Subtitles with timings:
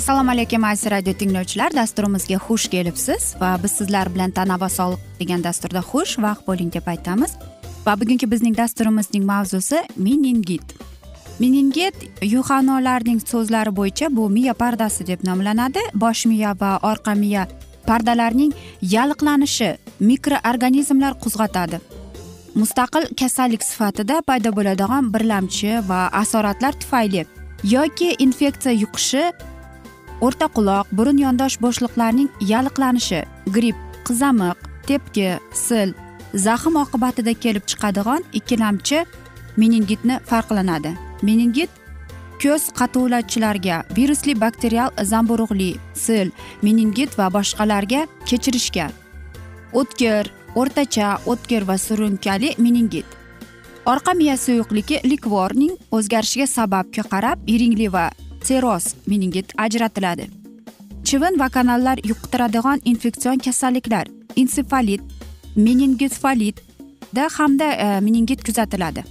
[0.00, 1.74] assalomu alaykum aziz radio tinglovchilar.
[1.76, 6.72] Dasturimizga xush kelibsiz va biz sizlar bilan tana va sog'liq degan dasturda xush vaqt bo'ling
[6.72, 7.36] deb aytamiz.
[7.86, 10.66] Va bugungi bizning dasturimizning mavzusi meningit.
[11.38, 15.82] Meningit yuxanolarning so'zlari bo'yicha bu miya pardasi deb nomlanadi.
[15.94, 17.46] Bosh miya va orqa miya
[17.86, 18.52] pardalarining
[18.82, 19.70] yalliqlanishi
[20.00, 21.80] mikroorganizmlar qo'zg'atadi
[22.60, 27.22] mustaqil kasallik sifatida paydo bo'ladigan birlamchi va asoratlar tufayli
[27.74, 29.24] yoki infeksiya yuqishi
[30.26, 33.20] o'rta quloq burun yondosh bo'shliqlarning yalliqlanishi
[33.56, 34.58] gripp qizamiq
[34.88, 35.28] tepki
[35.66, 35.90] sil
[36.46, 38.98] zaxm oqibatida kelib chiqadigan ikkilamchi
[39.56, 40.92] meningitni farqlanadi.
[41.22, 41.70] Meningit
[42.42, 45.70] ko'z qatuvlachilarga virusli bakterial zamburug'li
[46.04, 46.28] sil
[46.62, 48.86] meningit va boshqalarga kechirishga
[49.72, 53.06] o'tkir o'rtacha o'tkir va surunkali meningit.
[53.86, 58.10] Orqa miya suyuqligi likvorning o'zgarishiga sababga qarab iringli va
[58.44, 60.28] seroz meningit ajratiladi.
[61.04, 65.00] Chivin va kanallar yuqtiradigan infeksion kasalliklar ensefalit
[65.56, 69.04] meningitfalitda hamda e, meningit kuzatiladi.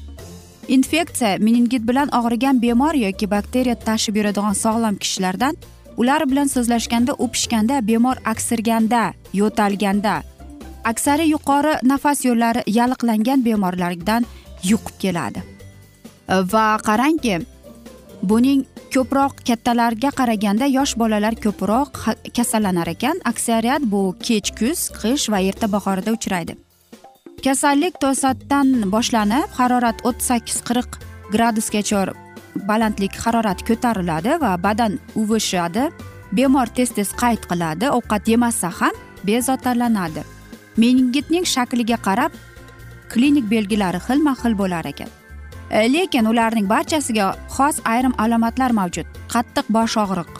[0.68, 5.56] Infeksiya meningit bilan og'rigan bemor yoki bakteriya tashib yuradigan sog'lom kishilardan
[5.98, 10.22] ular bilan so'zlashganda o'pishganda bemor aksirganda yo'talganda
[10.84, 14.26] aksari yuqori nafas yo'llari yalliqlangan bemorlardan
[14.64, 15.44] yuqib keladi.
[16.30, 17.40] Va qarangki
[18.24, 21.92] buning ko'proq kattalarga qaraganda yosh bolalar ko'proq
[22.38, 23.22] kasallanar ekan.
[23.32, 26.58] Aksariyat bu kech kuz qish va erta bahorda uchraydi.
[27.44, 31.00] Kasallik to'satdan boshlanib harorat o'ttiz sakkiz qirq
[31.34, 32.14] gradusgacha
[32.70, 35.90] balandlik harorat ko'tariladi va badan uvishadi.
[36.32, 38.94] Bemor tez tez qayt qiladi ovqat yemasa ham
[39.28, 40.22] bezovtalanadi
[40.82, 42.32] meningitning shakliga qarab
[43.12, 45.10] klinik belgilari xilma xil bo'lar ekan.
[45.72, 49.08] E, lekin ularning barchasiga xos ayrim alomatlar mavjud.
[49.34, 50.32] Qattiq bosh og'riq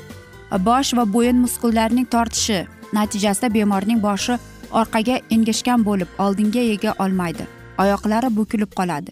[0.58, 4.38] bosh va bo'yin muskullarining tortishi natijasida bemorning boshi
[4.72, 7.46] orqaga engashgan bo'lib oldinga ega olmaydi.
[7.78, 9.12] Oyoqlari bukilib qoladi.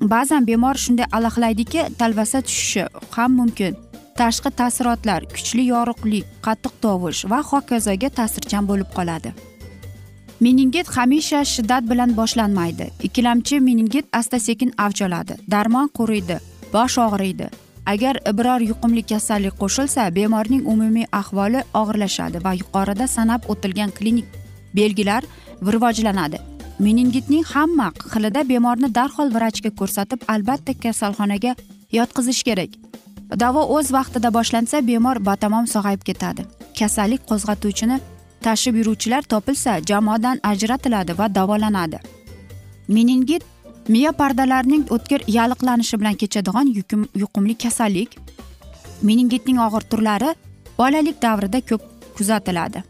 [0.00, 2.86] Ba'zan bemor shunday alahlaydiki talvasa tushishi
[3.16, 3.76] ham mumkin.
[4.18, 9.32] Tashqi taassurotlar kuchli yorug'lik qattiq tovush va hokazoga ta'sirchan bo'lib qoladi.
[10.40, 12.90] Meningit hamisha shiddat bilan boshlanmaydi.
[13.02, 16.38] Ikkilamchi meningit asta sekin avj oladi darmon quriydi
[16.72, 17.48] bosh og'riydi.
[17.86, 24.26] Agar biror yuqumli kasallik qo'shilsa bemorning umumiy ahvoli og'irlashadi va yuqorida sanab o'tilgan klinik
[24.74, 25.22] belgilar
[25.72, 26.38] rivojlanadi.
[26.78, 31.52] Meningitning hamma xilida bemorni darhol vrachga ko'rsatib albatta kasalxonaga
[31.98, 32.70] yotqizish kerak.
[33.42, 36.42] Davo o'z vaqtida boshlansa bemor batamom sog'ayib ketadi.
[36.78, 38.00] Kasallik qo'zg'atuvchini
[38.48, 41.98] tashib yuruvchilar topilsa jamoadan ajratiladi va davolanadi.
[42.88, 43.42] Meningit
[43.88, 46.66] miya pardalarining o'tkir yalliqlanishi bilan kechadigan
[47.22, 48.18] yuqumli kasallik
[49.02, 50.34] meningitning og'ir turlari
[50.78, 51.82] bolalik davrida ko'p
[52.16, 52.82] kuzatiladi.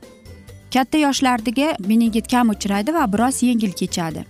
[0.75, 4.25] Katta yoshlardagi meningit kam uchraydi va biroz yengil kechadi.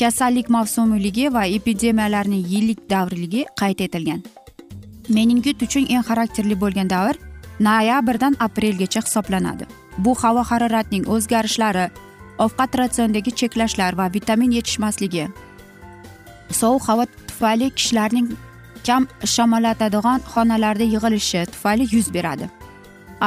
[0.00, 4.22] Kasallik mavsumiyligi va epidemiyalarning yillik davrligi qayd etilgan.
[5.08, 7.16] Meningit uchun eng xarakterli bo'lgan davr
[7.60, 9.66] noyabrdan aprelgacha hisoblanadi.
[10.04, 11.86] Bu havo haroratining o'zgarishlari
[12.44, 15.24] ovqat ratsionidagi cheklashlar va vitamin yetishmasligi.
[16.60, 18.28] Sovuq havo tufayli kishilarning
[18.86, 22.46] kam shamollatadigan xonalarda yig'ilishi tufayli yuz beradi.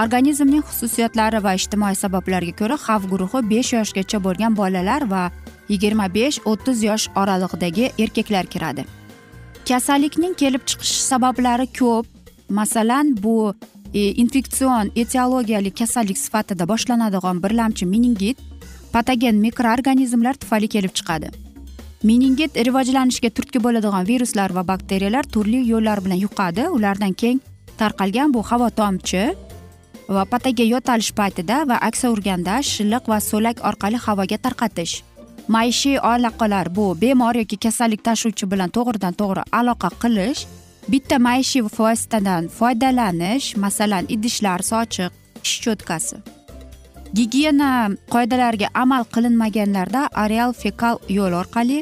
[0.03, 5.23] Organizmning xususiyatlari va ijtimoiy sabablarga ko'ra xavf guruhi besh yoshgacha bo'lgan bolalar va
[5.71, 8.85] yigirma besh o'ttiz yosh oralig'idagi erkaklar kiradi.
[9.67, 12.05] Kasallikning kelib chiqish sabablari ko'p.
[12.59, 13.35] Masalan bu
[13.93, 18.37] infeksion etiologiyali kasallik sifatida boshlanadigan birlamchi meningit
[18.93, 21.31] patogen mikroorganizmlar tufayli kelib chiqadi
[22.03, 27.39] meningit rivojlanishga turtki bo'ladigan viruslar va bakteriyalar turli yo'llar bilan yuqadi ulardan keng
[27.77, 29.23] tarqalgan bu havo tomchi
[30.15, 34.95] va pataga yo'talish paytida va aksa urganda shilliq va so'lak orqali havoga tarqatish
[35.47, 40.41] maishiy aloqalar bu bemor yoki kasallik tashuvchi bilan to'g'ridan to'g'ri aloqa qilish
[40.87, 45.11] bitta maishiy vositadan foydalanish masalan idishlar sochiq
[45.43, 46.17] tish cho'tkasi.
[47.13, 47.71] Gigiyena
[48.13, 51.79] qoidalariga amal qilinmaganlarda areal fekal yo'l orqali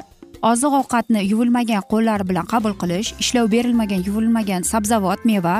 [0.51, 5.55] oziq ovqatni yuvilmagan qo'llar bilan qabul qilish ishlov berilmagan yuvilmagan sabzavot meva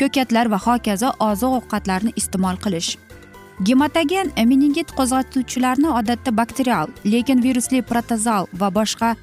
[0.00, 2.90] ko'katlar va hokazo oziq ovqatlarni iste'mol qilish.
[3.66, 9.14] Gematogen meningit qo'zg'atuvchilarni odatda bakterial lekin virusli protozal va boshqa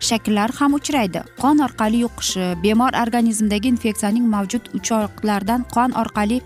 [0.00, 1.20] shakllari ham uchraydi.
[1.42, 6.40] Qon orqali yuqishi bemor organizmdagi infeksiyaning mavjud uchoqlardan qon orqali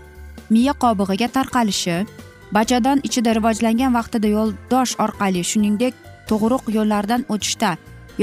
[0.49, 1.97] miya qobig'iga tarqalishi
[2.55, 5.93] bajadan ichida rivojlangan vaqtida yo'ldosh orqali shuningdek
[6.29, 7.71] tug'uruq yo'llaridan o'tishda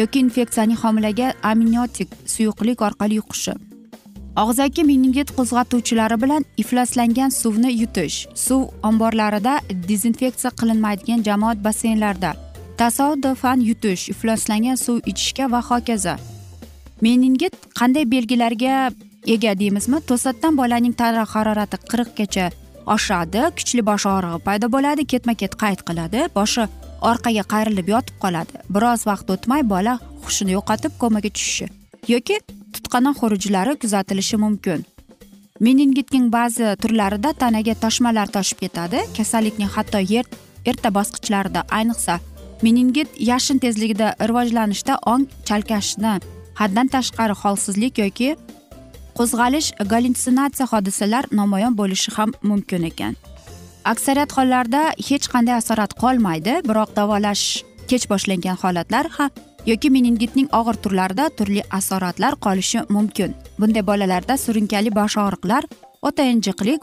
[0.00, 3.54] yoki infeksiyaning homilaga amniotik suyuqlik orqali yuqishi.
[4.42, 8.16] Og'zaki meningit qo'zg'atuvchilari bilan ifloslangan suvni yutish.
[8.34, 9.54] Suv omborlarida
[9.88, 12.30] dezinfeksiya qilinmaydigan jamoat basseynlarida
[12.78, 16.14] tasodifan yutish ifloslangan suv ichishga va hokazo.
[17.02, 18.74] Meningit qanday belgilarga
[19.34, 19.98] ega deymizmi?
[20.08, 22.46] To'satdan bolaning tana harorati qirqgacha
[22.94, 26.68] oshadi kuchli bosh og'rig'i paydo bo'ladi ketma ket qayt qiladi boshi
[27.10, 28.54] orqaga qayrilib yotib qoladi.
[28.74, 31.66] Biroz vaqt o'tmay bola hushini yo'qotib komaga tushishi
[32.14, 32.36] yoki
[32.74, 34.86] tutqanoq xurujlari kuzatilishi mumkin.
[35.66, 38.98] Meningitning ba'zi turlarida tanaga toshmalar toshib ketadi.
[39.16, 40.26] Kasallikning hatto yer
[40.70, 42.20] erta bosqichlarida ayniqsa
[42.62, 46.14] meningit yashin tezligida rivojlanishda ong chalkashni
[46.60, 48.30] haddan tashqari holsizlik yoki
[49.18, 53.14] qo'zg'alish gallyutsinatsiya hodisalar namoyon bo'lishi ham mumkin ekan.
[53.92, 57.44] Aksariyat hollarda hech qanday asorat qolmaydi biroq davolash
[57.90, 59.30] kech boshlangan holatlar ham
[59.70, 63.30] yoki meningitning og'ir turlarida turli asoratlar qolishi mumkin.
[63.60, 65.62] Bunday bolalarda surunkali bosh og'riqlar
[66.02, 66.22] o'ta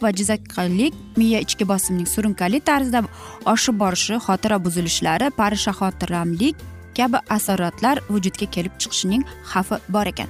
[0.01, 3.03] va jizzaklik miya ichki bosimning surunkali tarzda
[3.45, 6.56] oshib borishi xotira buzilishlari parishaxotiramlik
[6.97, 10.29] kabi asoratlar vujudga kelib chiqishining xavfi bor ekan.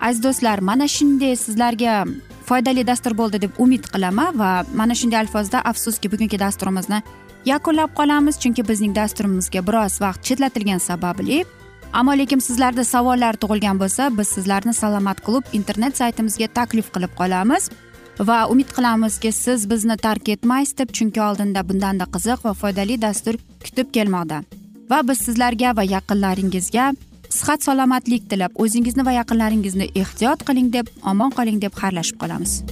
[0.00, 2.06] Aziz do'stlar mana shunday sizlarga
[2.48, 7.02] foydali dastur bo'ldi deb umid qilaman va mana shunday alfozda afsuski bugungi dasturimizni
[7.44, 11.44] yakunlab qolamiz chunki bizning dasturimizga biroz vaqt chetlatilgani sababli.
[11.92, 17.70] Ammo lekin sizlarda savollar tug'ilgan bo'lsa biz sizlarni salomat klub internet saytimizga taklif qilib qolamiz.
[18.18, 23.36] Va umid qilamizki siz bizni tark etmaysiz deb chunki oldinda bundanda qiziq va foydali dastur
[23.64, 24.42] kutib kelmoqda.
[24.90, 26.92] Va biz sizlarga va yaqinlaringizga
[27.30, 32.62] sihat salomatlik tilab o'zingizni va yaqinlaringizni ehtiyot qiling deb omon qoling deb xayrlashib qolamiz.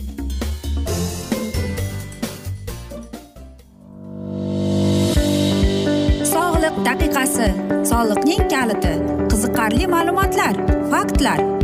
[6.32, 7.50] Sog'liq daqiqasi.
[7.90, 8.94] Soliqning kaliti.
[9.30, 10.54] Qiziqarli ma'lumotlar
[10.92, 11.63] faktlar.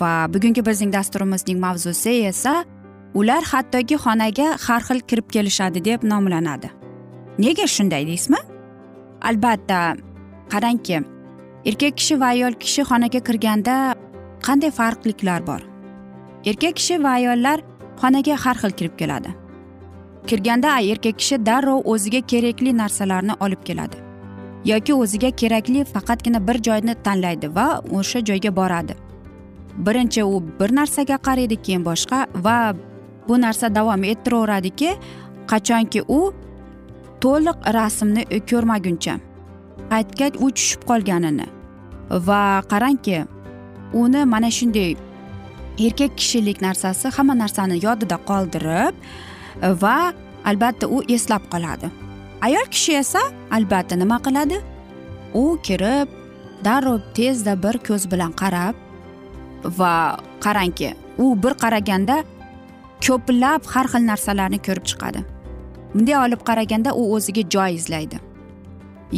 [0.00, 2.64] Va bugungi bizning dasturimizning mavzusi esa
[3.14, 6.70] ular hattoki xonaga har xil kirib kelishadi deb nomlanadi.
[7.38, 8.40] Nega shunday deysizmi?
[9.22, 9.96] Albatta
[10.52, 11.02] qarangki
[11.64, 13.76] erkak kishi va ayol kishi xonaga kirganda
[14.46, 15.60] qanday farqliklar bor?
[16.44, 17.58] Erkak kishi va ayollar
[18.00, 19.30] xonaga har xil kirib keladi.
[20.26, 24.04] Kirganda erkak kishi darrov o'ziga kerakli narsalarni olib keladi
[24.64, 27.66] yoki o'ziga kerakli faqatgina bir joyni tanlaydi va
[27.98, 28.94] o'sha joyga boradi.
[29.76, 32.74] Birinchi u bir narsaga qaraydi keyin boshqa va
[33.28, 34.90] bu narsa davom ettiraveradiki
[35.50, 36.20] qachonki u
[37.20, 39.14] to'liq rasmni ko'rmaguncha
[39.90, 41.46] paytga u tushib qolganini
[42.28, 43.24] va qarangki
[44.02, 44.96] uni mana shunday
[45.86, 48.94] erkak kishilik narsasi hamma narsani yodida qoldirib
[49.82, 49.96] va
[50.44, 51.90] albatta u eslab qoladi.
[52.46, 54.60] Ayol kishi esa albatta nima qiladi?
[55.34, 56.08] U kirib
[56.64, 58.83] darrov tezda bir ko'z bilan qarab
[59.64, 62.22] va qarangki u bir qaraganda
[63.06, 65.24] ko'plab har xil narsalarni ko'rib chiqadi.
[65.94, 68.18] Bunday olib qaraganda u o'ziga joy izlaydi.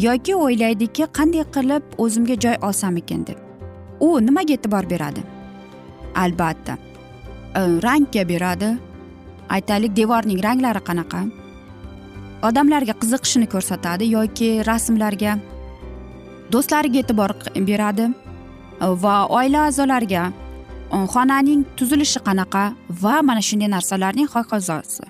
[0.07, 3.39] Yoki o'ylaydiki qanday qilib o'zimga joy olsam ekan deb.
[4.01, 5.23] U nimaga e'tibor beradi?
[6.15, 6.77] Albatta
[7.55, 8.71] e, rangga beradi.
[9.57, 11.23] Aytaylik devorning ranglari qanaqa?
[12.49, 15.39] Odamlarga qiziqishini ko'rsatadi yoki rasmlarga?
[16.53, 17.35] Do'stlariga e'tibor
[17.71, 18.11] beradi.
[18.81, 20.33] Va oila a'zolariga
[21.13, 22.65] xonaning tuzilishi qanaqa
[23.03, 25.07] va mana shunday narsalarning hokazosi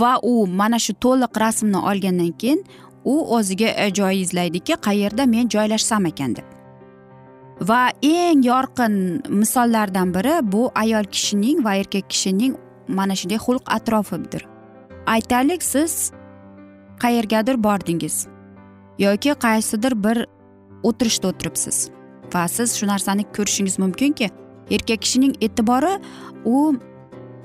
[0.00, 2.60] va u mana shu to'liq rasmni olgandan keyin
[3.04, 6.44] u o'ziga joy izlaydiki qayerda men joylashsam ekan deb.
[7.68, 12.56] Va eng yorqin misollardan biri bu ayol kishining va erkak kishining
[12.88, 14.42] mana shunday xulq atrofidir.
[15.06, 16.12] Aytaylik siz
[17.02, 18.26] qayergadir bordingiz
[18.98, 20.26] yoki qaysidir bir
[20.82, 21.95] o'tirishda o'tiribsiz.
[22.34, 24.30] Va siz shu narsani ko'rishingiz mumkinki
[24.70, 25.94] erkak kishining e'tibori
[26.44, 26.74] u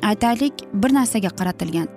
[0.02, 1.88] aytaylik bir narsaga qaratilgan.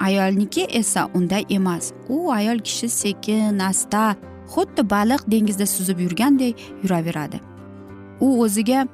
[0.00, 1.92] Ayolniki esa unday emas.
[2.08, 4.16] U ayol kishi sekin asta
[4.54, 7.40] xuddi baliq dengizda suzib yurganday yuraveradi.
[8.20, 8.86] U o'ziga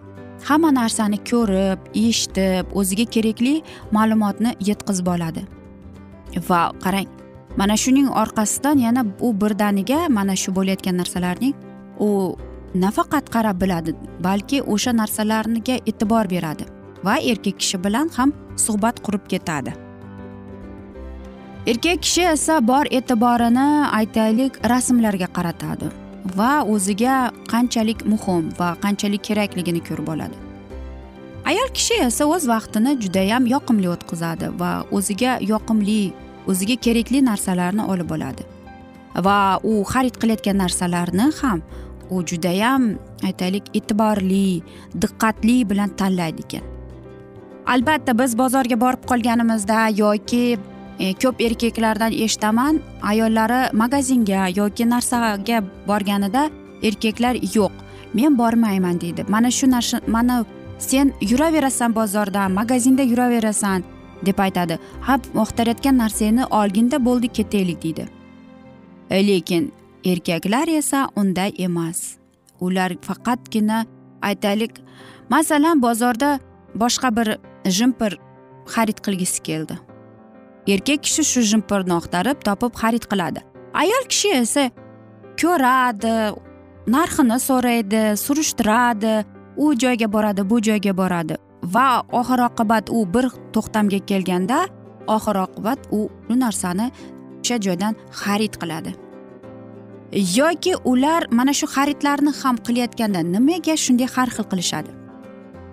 [0.49, 3.55] hamma narsani ko'rib eshitib o'ziga kerakli
[3.97, 5.43] ma'lumotni yetkazib oladi.
[6.49, 7.09] Va qarang
[7.57, 11.55] mana shuning orqasidan yana u birdaniga mana shu bo'layotgan narsalarning
[12.07, 12.09] u
[12.75, 13.95] nafaqat qarab biladi
[14.27, 16.65] balki o'sha narsalarga e'tibor beradi
[17.05, 19.73] va erkak kishi bilan ham suhbat qurib ketadi.
[21.67, 23.67] Erkak kishi esa bor e'tiborini
[24.01, 25.91] aytaylik rasmlarga qaratadi
[26.37, 27.17] va o'ziga
[27.53, 30.37] qanchalik muhim va qanchalik kerakligini ko'rib oladi.
[31.51, 36.01] Ayol kishi esa o'z vaqtini judayam yoqimli o'tkazadi va o'ziga yoqimli
[36.51, 38.45] o'ziga kerakli narsalarni olib oladi
[39.27, 39.39] va
[39.71, 41.63] u xarid qilayotgan narsalarni ham
[42.11, 44.63] u judayam aytaylik e'tiborli
[45.03, 46.65] diqqatli bilan tanlaydi ekan.
[47.67, 50.59] Albatta biz bozorga borib qolganimizda yoki
[50.99, 56.51] e, ko'p erkaklardan eshitaman ayollari magazinga yoki narsaga borganida
[56.83, 57.73] erkaklar yo'q
[58.15, 59.25] men bormayman deydi.
[59.29, 60.45] Mana shu narsa mana
[60.79, 63.85] sen yuraverasan bozorda magazinda yuraverasan
[64.27, 64.79] deb aytadi.
[65.01, 68.09] Ha muhtarayotgan narsangni olginda bo'ldi ketaylik deydi.
[69.11, 69.73] E, lekin
[70.05, 72.17] erkaklar esa unday emas.
[72.61, 73.87] Ular faqatgina
[74.23, 74.81] aytaylik
[75.31, 76.39] masalan bozorda
[76.75, 78.19] boshqa bir jimpir
[78.67, 79.79] xarid qilgisi keldi.
[80.69, 83.41] Erkak kishi shu jimpirni oqtarib topib xarid qiladi.
[83.75, 84.71] Ayol kishi esa
[85.41, 86.15] ko'radi
[86.87, 89.15] narxini so'raydi surishtiradi
[89.57, 91.37] u joyga boradi bu joyga boradi.
[91.75, 94.59] Va oxir oqibat u bir to'xtamga kelganda
[95.07, 96.91] oxir oqibat u bu narsani
[97.41, 99.10] o'sha joydan xarid qiladi.
[100.13, 104.91] Yoki ular mana shu xaridlarni ham qilayotganda nimaga shunday har xil qilishadi?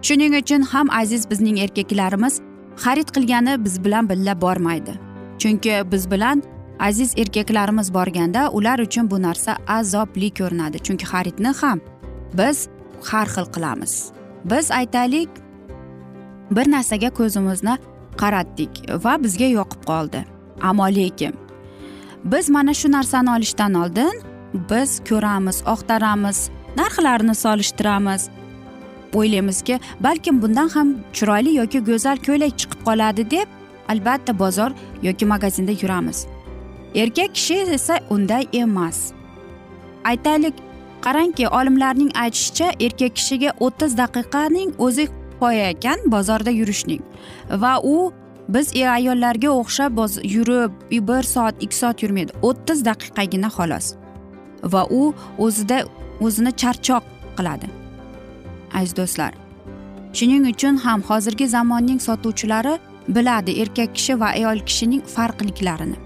[0.02, 2.42] Shuning uchun ham aziz bizning erkaklarimiz
[2.84, 4.94] xarid qilgani biz bilan birga bormaydi.
[5.40, 6.44] Chunki biz bilan
[6.80, 10.78] aziz erkaklarimiz borganda ular uchun bu narsa azobli ko'rinadi.
[10.78, 11.82] Chunki xaridni ham
[12.34, 12.68] biz
[13.10, 14.12] har xil qilamiz.
[14.46, 15.30] Biz aytaylik
[16.52, 17.78] bir narsaga ko'zimizni
[18.22, 18.72] qaratdik
[19.04, 20.20] va bizga yoqib qoldi.
[20.62, 21.47] Ammo lekin
[22.24, 24.22] biz mana shu narsani olishdan oldin
[24.70, 28.30] biz ko'ramiz oqtaramiz narxlarini solishtiramiz.
[29.14, 33.48] O'ylaymizki balkim bundan ham chiroyli yoki go'zal ko'ylak chiqib qoladi deb
[33.90, 34.72] albatta bozor
[35.04, 36.28] yoki magazinda yuramiz.
[36.96, 39.12] Erkak kishi esa unday emas.
[40.04, 40.54] Aytaylik
[41.02, 47.02] qarangki olimlarning aytishicha erkak kishiga o'ttiz daqiqaning o'zi kifoya ekan bozorda yurishning
[47.50, 48.12] va u
[48.50, 52.32] biz e, ayollarga o'xshab yurib e, bir soat ikki soat yurmaydi.
[52.42, 53.96] O'ttiz daqiqagina xolos.
[54.64, 55.84] Va u o'zida
[56.22, 57.04] o'zini charchoq
[57.38, 57.68] qiladi.
[58.74, 59.48] Aziz do'stlar
[60.18, 62.74] shuning uchun ham hozirgi zamonning sotuvchilari
[63.16, 65.98] biladi erkak kishi va ayol kishining farqliklarini.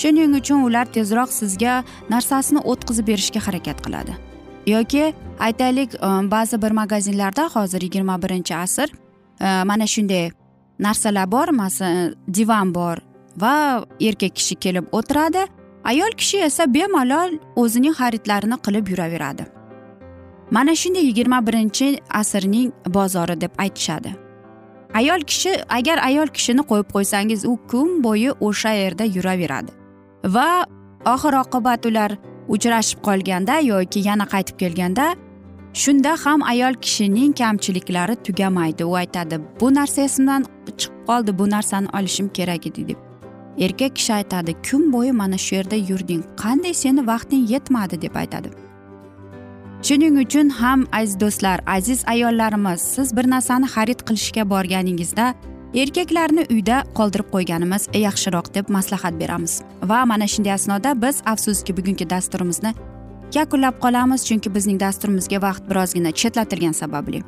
[0.00, 1.74] Shuning uchun ular tezroq sizga
[2.14, 4.12] narsasini o'tkazib berishga harakat qiladi.
[4.74, 5.04] Yoki
[5.46, 8.88] aytaylik e, ba'zi bir magazinlarda hozir yigirma birinchi asr
[9.40, 10.30] e, mana shunday
[10.86, 12.98] narsalar bor masalan divan bor
[13.42, 13.54] va
[14.08, 15.42] erkak kishi kelib o'tiradi
[15.92, 19.44] ayol kishi esa bemalol o'zining xaridlarini qilib yuraveradi.
[20.50, 21.86] Mana shunday yigirma birinchi
[22.20, 24.10] asrning bozori deb aytishadi.
[24.94, 29.70] Ayol kishi agar ayol kishini qo'yib qo'ysangiz u kun bo'yi o'sha yerda yuraveradi.
[30.34, 30.48] Va
[31.14, 32.10] oxir oqibat ular
[32.54, 35.14] uchrashib qolganda yoki yana qaytib kelganda
[35.74, 38.84] shunda ham ayol kishining kamchiliklari tugamaydi.
[38.84, 42.98] U aytadi bu narsa esimdan chiqib qoldi bu narsani olishim kerak edi deb.
[43.58, 48.50] Erkak kishi aytadi kun bo'yi mana shu yerda yurding qanday seni vaqting yetmadi deb aytadi.
[49.82, 55.34] Shuning uchun ham aziz do'stlar aziz ayollarimiz siz bir narsani xarid qilishga borganingizda
[55.74, 59.62] erkaklarni uyda qoldirib qo'yganimiz e, yaxshiroq deb maslahat beramiz.
[59.82, 62.74] Va mana shunday asnoda biz afsuski bugungi dasturimizni
[63.34, 67.22] yakunlab qolamiz chunki bizning dasturimizga vaqt birozgina chetlatilgani sababli.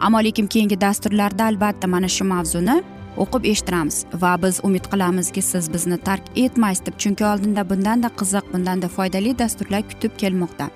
[0.00, 2.76] Ammo lekin keyingi dasturlarda albatta mana shu mavzuni
[3.22, 8.52] o'qib eshittiramiz va biz umid qilamizki siz bizni tark etmaysiz deb chunki oldinda bundanda qiziq
[8.52, 10.66] bundanda foydali dasturlar kutib kelmoqda.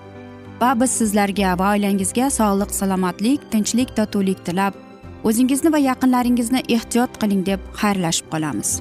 [0.60, 4.74] Va biz sizlarga va oilangizga sog'lik salomatlik tinchlik totuvlik tilab
[5.24, 8.80] o'zingizni va yaqinlaringizni ehtiyot qiling deb xayrlashib qolamiz.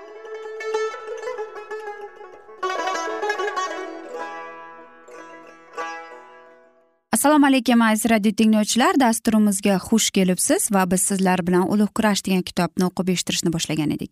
[7.13, 8.95] Assalomu alaykum aziz radio tinglovchilar.
[8.99, 14.11] Dasturimizga xush kelibsiz va biz sizlar bilan ulug' kurash degan kitobni o'qib eshittirishni boshlagan edik.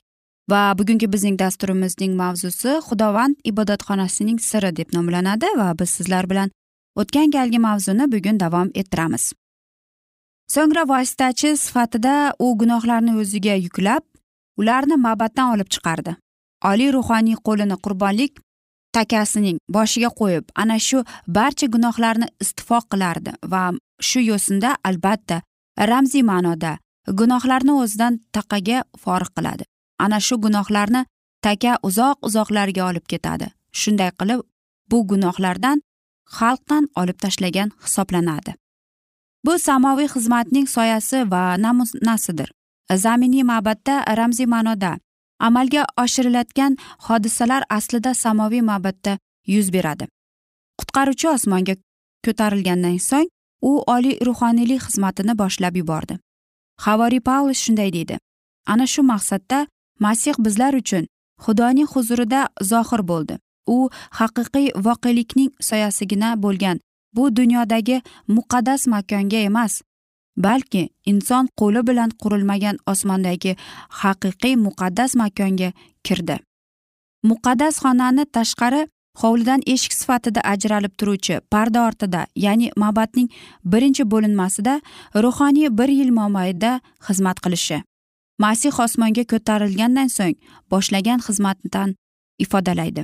[0.52, 6.52] Va bugungi bizning dasturimizning mavzusi xudovand ibodatxonasining siri deb nomlanadi va biz sizlar bilan
[6.96, 9.32] o'tgan galgi mavzuni bugun davom ettiramiz.
[10.54, 14.04] So'ngra vositachi sifatida u gunohlarni o'ziga yuklab
[14.58, 16.16] ularni mabaddan olib chiqardi.
[16.72, 18.34] Oliy ruhoniy qo'lini qurbonlik
[18.98, 21.04] takasining boshiga qo'yib ana shu
[21.38, 23.64] barcha gunohlarni istifoq qilardi va
[24.10, 25.42] shu yo'sinda albatta
[25.92, 26.78] ramziy ma'noda
[27.20, 29.64] gunohlarni o'zidan taqaga forig qiladi.
[30.00, 31.06] Ana shu gunohlarni
[31.42, 33.48] taka uzoq uzoqlarga olib ketadi.
[33.72, 34.42] Shunday qilib
[34.92, 35.82] bu gunohlardan
[36.38, 38.54] xalqdan olib tashlagan hisoblanadi.
[39.46, 42.50] Bu samoviy xizmatning soyasi va namunasidir.
[43.04, 44.98] Zaminiy ma'batda ramziy ma'noda
[45.48, 49.18] amalga oshirilayotgan hodisalar aslida samoviy ma'batda
[49.56, 50.08] yuz beradi.
[50.80, 51.76] Qutqaruvchi osmonga
[52.26, 53.30] ko'tarilgandan so'ng
[53.70, 56.20] u oliy ruhoniylik xizmatini boshlab yubordi.
[56.86, 58.16] Havoriy pavlus shunday deydi
[58.66, 59.68] ana shu maqsadda
[60.00, 61.08] masih bizlar uchun
[61.46, 63.36] xudoning huzurida zohir bo'ldi.
[63.76, 66.78] U haqiqiy voqelikning soyasigina bo'lgan
[67.16, 68.02] bu dunyodagi
[68.36, 69.82] muqaddas makonga emas
[70.46, 73.56] balki inson qo'li bilan qurilmagan osmondagi
[74.02, 75.70] haqiqiy muqaddas makonga
[76.06, 76.38] kirdi.
[77.30, 78.82] Muqaddas xonani tashqari
[79.22, 83.30] hovlidan eshik sifatida ajralib turuvchi parda ortida ya'ni mabadning
[83.72, 84.74] birinchi bo'linmasida
[85.24, 86.72] ruhoniy bir yil mobaynida
[87.08, 87.78] xizmat qilishi.
[88.44, 90.36] Masih osmonga ko'tarilgandan so'ng
[90.72, 91.90] boshlagan xizmatidan
[92.44, 93.04] ifodalaydi.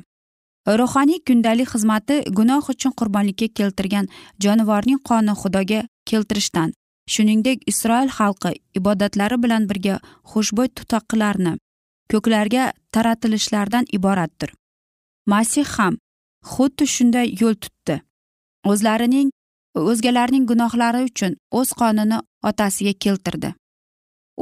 [0.80, 4.06] Ruhoniy kundalik xizmati gunoh uchun qurbonlikka keltirgan
[4.43, 6.69] jonivorning qoni xudoga keltirishdan
[7.13, 9.96] shuningdek isroil xalqi ibodatlari bilan birga
[10.32, 11.54] xushbo'y tutoqlarni
[12.12, 12.63] ko'klarga
[12.94, 14.54] taratilishlaridan iboratdir.
[15.32, 15.98] Masih ham
[16.52, 18.02] xuddi shunday yo'l tutdi.
[18.72, 19.30] O'zlarining
[19.76, 23.50] o'zgalarning gunohlari uchun o'z qonini otasiga keltirdi.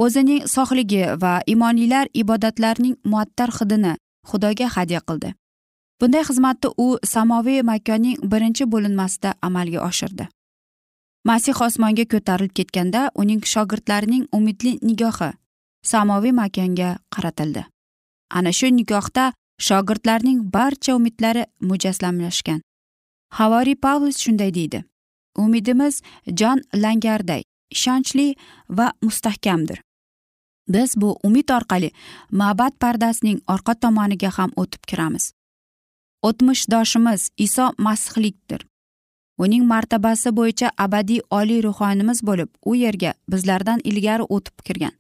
[0.04, 3.94] O'zining sog'ligi va imonlilar ibodatlarning muattar hidini
[4.30, 5.34] xudoga hadya qildi.
[6.02, 10.28] Bunday xizmatni u samoviy makonning birinchi bo'linmasida amalga oshirdi.
[11.24, 15.32] Masih osmonga ko'tarilib ketganda uning shogirdlarining umidli nigohi
[15.84, 17.64] samoviy makonga qaratildi.
[18.30, 22.62] Ana shu nigohda shogirdlarning barcha umidlari mujassamlashgan.
[23.38, 24.84] Havoriy pavlus shunday deydi.
[25.38, 26.02] Umidimiz
[26.40, 28.36] jon langarday ishonchli
[28.70, 29.82] va mustahkamdir.
[30.68, 31.92] Biz bu umid orqali
[32.32, 35.32] ma'bad pardasining orqa tomoniga ham o'tib kiramiz.
[36.24, 38.62] O'tmishdoshimiz iso masihlikdir.
[39.38, 44.96] Uning martabasi bo'yicha abadiy oliy ruhoniymiz bo'lib u yerga bizlardan ilgari o'tib kirgan.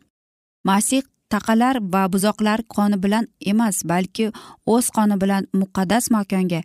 [0.64, 4.32] Masih taqalar va buzoqlar qoni bilan emas balki
[4.66, 6.62] o'z qoni bilan muqaddas makonga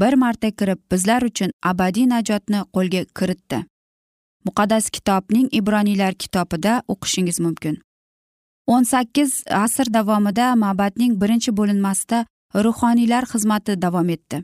[0.00, 3.58] bir marta kirib bizlar uchun abadiy najotni qo'lga kiritdi.
[4.46, 7.74] Muqaddas kitobning ibroniylar kitobida o'qishingiz mumkin.
[8.66, 14.42] O'n sakkiz asr davomida ma'badning birinchi bo'linmasida ruhoniylar xizmati davom etdi.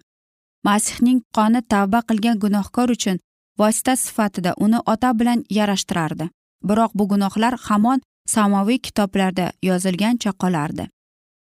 [0.65, 3.19] Masihning qoni tavba qilgan gunohkor uchun
[3.59, 6.29] vosita sifatida uni ota bilan yarashtirardi.
[6.69, 10.87] Biroq bu gunohlar hamon samoviy kitoblarda yozilgancha qolardi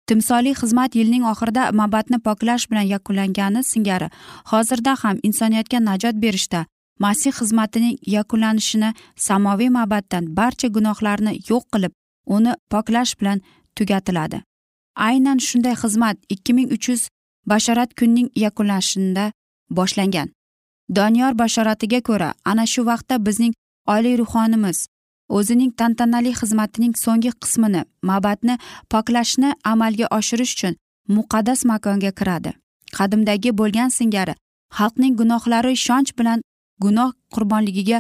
[0.08, 4.08] timsoliy xizmat yilning oxirida mabatni poklash bilan yakunlangani singari
[4.52, 6.66] hozirda ham insoniyatga najot berishda
[7.06, 8.90] masih xizmatining yakunlanishini
[9.28, 11.94] samoviy mabatdan barcha gunohlarni yo'q qilib
[12.36, 13.42] uni poklash bilan
[13.76, 14.42] tugatiladi.
[15.08, 17.02] Aynan shunday xizmat ikki ming uch yuz
[17.52, 19.32] bashorat kunning yakunlanishida
[19.70, 20.28] boshlangan.
[20.96, 23.54] Doniyor bashoratiga ko'ra ana shu vaqtda bizning
[23.96, 24.88] oliy ruhonimiz
[25.38, 28.56] o'zining tantanali xizmatining so'nggi qismini mabadni
[28.92, 30.74] poklashni amalga oshirish uchun
[31.16, 32.52] muqaddas makonga kiradi.
[32.98, 34.34] Qadimdagi bo'lgan singari
[34.78, 36.40] xalqning gunohlari ishonch bilan
[36.84, 38.00] gunoh qurbonligiga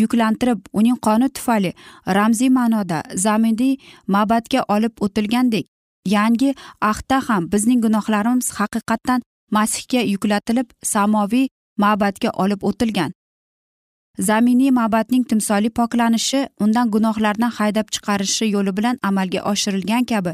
[0.00, 1.70] yuklantirib uning qoni tufayli
[2.18, 3.74] ramziy ma'noda zaminiy
[4.14, 5.64] mabadga olib o'tilgandek
[6.14, 6.54] yangi
[6.90, 9.20] ahdda ham bizning gunohlarimiz haqiqatdan
[9.56, 11.46] masihga yuklatilib samoviy
[11.84, 13.12] ma'batga olib o'tilgan.
[14.28, 20.32] Zaminiy ma'batning timsoliy poklanishi undan gunohlardan haydab chiqarishi yo'li bilan amalga oshirilgan kabi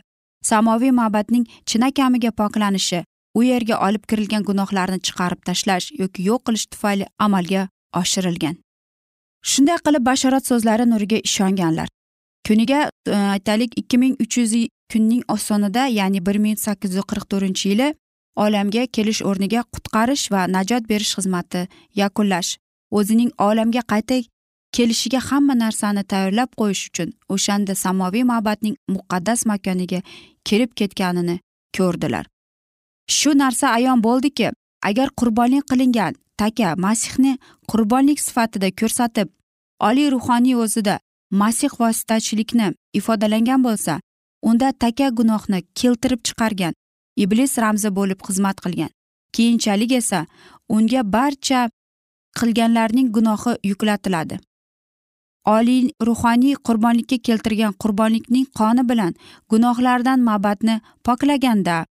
[0.51, 3.05] samoviy ma'batning chinakamiga poklanishi
[3.35, 7.69] u yerga olib kirilgan gunohlarni chiqarib tashlash yoki yo'q qilish tufayli amalga
[8.01, 8.57] oshirilgan.
[9.51, 11.89] Shunday qilib bashorat so'zlari nuriga ishonganlar.
[12.47, 14.53] Kuniga e, aytaylik ikki ming uch yuz
[14.93, 17.89] kunning osonida ya'ni bir ming sakkiz yuz qirq to'rtinchi yili
[18.45, 21.63] olamga kelish o'rniga qutqarish va najot berish xizmati
[22.01, 22.51] yakunlash.
[22.99, 24.17] O'zining olamga qayta
[24.77, 30.01] kelishiga hamma narsani tayyorlab qo'yish uchun o'shanda samoviy ma'batning muqaddas makoniga
[30.49, 31.37] kelib ketganini
[31.77, 32.25] ko'rdilar.
[33.17, 34.49] Shu narsa ayon bo'ldiki
[34.89, 37.33] agar qurbonlik qilingan taka masihni
[37.71, 39.29] qurbonlik sifatida ko'rsatib
[39.89, 40.95] oliy ruhoniy o'zida
[41.43, 42.67] masih vositachilikni
[42.99, 44.01] ifodalangan bo'lsa
[44.43, 46.75] unda taka gunohni keltirib chiqargan
[47.17, 48.91] iblis ramzi bo'lib xizmat qilgan.
[49.35, 50.27] Keyinchalik esa
[50.69, 51.61] unga barcha
[52.39, 54.37] qilganlarning gunohi yuklatiladi.
[55.47, 59.13] Oliy ruhoniy qurbonlikka keltirgan qurbonlikning qoni bilan
[59.51, 61.87] gunohlardan mabadni poklaganda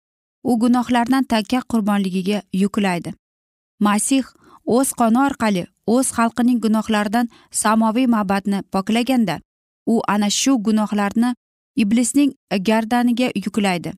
[0.45, 3.15] u gunohlardan taka qurbonligiga yuklaydi.
[3.81, 4.25] Masih
[4.67, 9.41] o'z qoni orqali o'z xalqining gunohlaridan samoviy mabadni poklaganda
[9.87, 11.31] u ana shu gunohlarni
[11.83, 12.33] iblisning
[12.69, 13.93] gardaniga yuklaydi.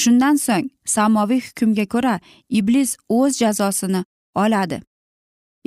[0.00, 2.14] Shundan so'ng samoviy hukmga ko'ra
[2.58, 4.02] iblis o'z jazosini
[4.42, 4.80] oladi.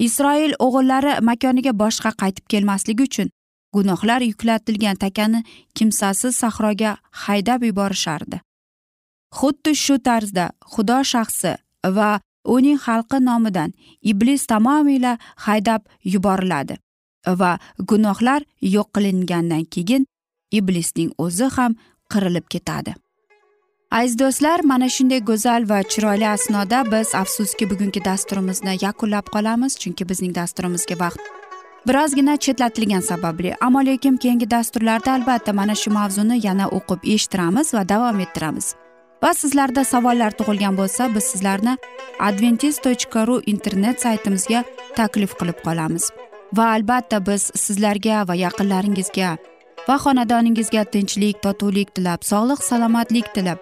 [0.05, 3.29] Isroil o'g'illari makoniga boshqa qaytib kelmasligi uchun
[3.73, 5.43] gunohlar yuklatilgan takani
[5.75, 6.91] kimsasiz sahroga
[7.23, 8.37] haydab yuborishardi.
[9.39, 11.53] Xuddi shu tarzda xudo shaxsi
[11.97, 12.09] va
[12.55, 13.73] uning xalqi nomidan
[14.11, 15.81] iblis tamomila haydab
[16.13, 16.75] yuboriladi
[17.39, 17.51] va
[17.89, 18.41] gunohlar
[18.75, 20.05] yo'q qilingandan keyin
[20.51, 21.75] iblisning o'zi ham
[22.13, 22.93] qirilib ketadi.
[23.91, 30.09] Aziz do'stlar mana shunday go'zal va chiroyli asnoda biz afsuski bugungi dasturimizni yakunlab qolamiz chunki
[30.09, 31.21] bizning dasturimizga vaqt
[31.87, 33.55] birozgina chetlatilgani sababli.
[33.61, 38.75] Ammo lekin keyingi dasturlarda albatta mana shu mavzuni yana o'qib eshittiramiz va davom ettiramiz.
[39.23, 41.77] Va sizlarda savollar tug'ilgan bo'lsa biz sizlarni
[42.27, 44.63] adventis tochka ru internet saytimizga
[44.95, 46.11] taklif qilib qolamiz.
[46.57, 49.37] Va albatta biz sizlarga va yaqinlaringizga
[49.89, 53.59] va xonadoningizga tinchlik totuvlik tilab sog'lik salomatlik tilab.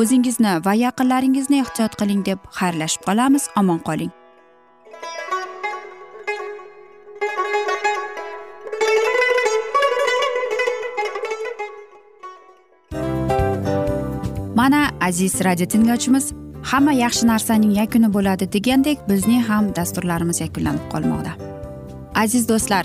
[0.00, 3.44] O'zingizni va yaqinlaringizni ehtiyot qiling deb xayrlashib qolamiz.
[3.60, 4.10] Omon qoling.
[14.60, 16.32] Mana aziz radio tinglovchimiz
[16.70, 21.32] hamma yaxshi narsaning yakuni bo'ladi degandek bizning ham dasturlarimiz yakunlanib qolmoqda.
[22.24, 22.84] Aziz do'stlar